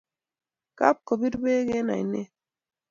Kap 0.77 0.97
kopir 1.07 1.35
peek 1.41 1.67
eng' 1.77 1.93
ainet 1.95 2.29